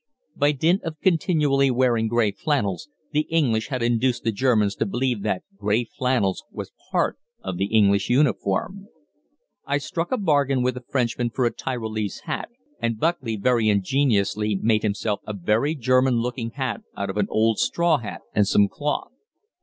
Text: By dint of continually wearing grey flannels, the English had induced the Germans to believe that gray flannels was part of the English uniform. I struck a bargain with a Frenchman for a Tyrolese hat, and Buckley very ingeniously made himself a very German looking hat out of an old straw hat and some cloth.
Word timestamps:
By 0.35 0.51
dint 0.51 0.81
of 0.81 0.99
continually 0.99 1.69
wearing 1.69 2.07
grey 2.07 2.31
flannels, 2.31 2.89
the 3.11 3.27
English 3.29 3.67
had 3.67 3.83
induced 3.83 4.23
the 4.23 4.31
Germans 4.31 4.73
to 4.77 4.87
believe 4.87 5.21
that 5.21 5.43
gray 5.55 5.83
flannels 5.83 6.43
was 6.51 6.71
part 6.91 7.19
of 7.43 7.57
the 7.57 7.67
English 7.67 8.09
uniform. 8.09 8.87
I 9.63 9.77
struck 9.77 10.11
a 10.11 10.17
bargain 10.17 10.63
with 10.63 10.75
a 10.75 10.81
Frenchman 10.81 11.29
for 11.29 11.45
a 11.45 11.53
Tyrolese 11.53 12.21
hat, 12.21 12.49
and 12.79 12.99
Buckley 12.99 13.35
very 13.35 13.69
ingeniously 13.69 14.55
made 14.59 14.81
himself 14.81 15.19
a 15.27 15.33
very 15.33 15.75
German 15.75 16.15
looking 16.15 16.49
hat 16.49 16.81
out 16.97 17.11
of 17.11 17.17
an 17.17 17.27
old 17.29 17.59
straw 17.59 17.99
hat 17.99 18.21
and 18.33 18.47
some 18.47 18.67
cloth. 18.67 19.11